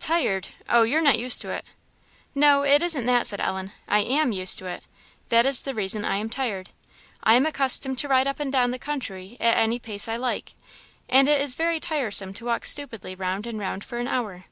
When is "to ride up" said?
8.00-8.40